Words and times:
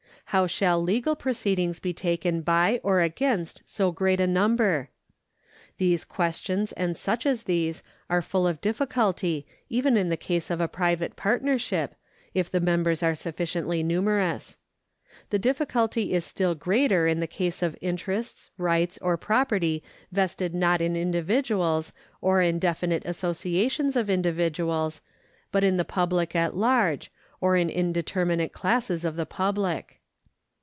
How 0.33 0.47
shall 0.47 0.81
legal 0.81 1.17
proceedings 1.17 1.81
be 1.81 1.91
taken 1.93 2.39
by 2.39 2.79
or 2.83 3.01
against 3.01 3.63
so 3.65 3.91
great 3.91 4.21
a 4.21 4.25
number? 4.25 4.89
These 5.77 6.05
questions 6.05 6.71
and 6.71 6.95
such 6.95 7.25
as 7.25 7.43
these 7.43 7.83
are 8.09 8.21
full 8.21 8.47
of 8.47 8.61
difficulty 8.61 9.45
even 9.67 9.97
in 9.97 10.07
the 10.07 10.15
case 10.15 10.49
of 10.49 10.61
a 10.61 10.69
private 10.69 11.17
partnership, 11.17 11.95
if 12.33 12.49
the 12.49 12.61
members 12.61 13.03
are 13.03 13.13
sufficiently 13.13 13.83
numerous. 13.83 14.55
The 15.31 15.37
difficulty 15.39 16.13
is 16.13 16.23
still 16.23 16.55
greater 16.55 17.07
in 17.07 17.19
the 17.19 17.27
case 17.27 17.61
of 17.61 17.77
interests, 17.81 18.51
rights, 18.57 18.97
or 19.01 19.17
property 19.17 19.83
vested 20.13 20.53
not 20.55 20.79
in 20.79 20.95
individuals 20.95 21.91
or 22.21 22.41
in 22.41 22.57
definite 22.57 23.03
associations 23.05 23.97
of 23.97 24.09
individuals, 24.09 25.01
but 25.51 25.65
in 25.65 25.75
the 25.75 25.83
public 25.83 26.37
at 26.37 26.55
large 26.55 27.11
or 27.41 27.57
in 27.57 27.69
indeterminate 27.69 28.53
classes 28.53 29.03
of 29.03 29.17
the 29.17 29.25
public. 29.25 29.97